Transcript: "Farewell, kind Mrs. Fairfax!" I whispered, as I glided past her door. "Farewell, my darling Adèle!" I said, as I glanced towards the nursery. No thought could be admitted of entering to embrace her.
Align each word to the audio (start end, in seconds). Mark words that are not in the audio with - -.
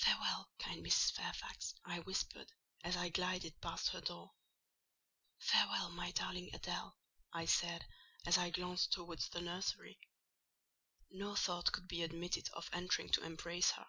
"Farewell, 0.00 0.50
kind 0.58 0.84
Mrs. 0.84 1.12
Fairfax!" 1.12 1.72
I 1.84 2.00
whispered, 2.00 2.50
as 2.82 2.96
I 2.96 3.10
glided 3.10 3.60
past 3.60 3.90
her 3.90 4.00
door. 4.00 4.32
"Farewell, 5.38 5.90
my 5.90 6.10
darling 6.10 6.50
Adèle!" 6.52 6.94
I 7.32 7.44
said, 7.44 7.86
as 8.26 8.38
I 8.38 8.50
glanced 8.50 8.92
towards 8.94 9.28
the 9.28 9.40
nursery. 9.40 10.00
No 11.12 11.36
thought 11.36 11.70
could 11.70 11.86
be 11.86 12.02
admitted 12.02 12.48
of 12.54 12.68
entering 12.72 13.08
to 13.10 13.22
embrace 13.22 13.70
her. 13.70 13.86